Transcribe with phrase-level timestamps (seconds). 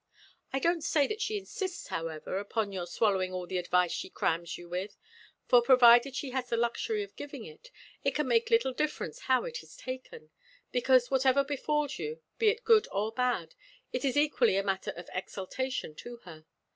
[0.51, 4.57] I don't say that she insists, however, upon your swallowing all the advice she crams
[4.57, 4.97] you with;
[5.47, 7.69] for, provided she has the luxury of giving it,
[8.03, 10.31] it can make little difference how it is taken;
[10.71, 13.53] because whatever befals you, be it good or bad,
[13.93, 16.45] it is equally a matter of exultation to her.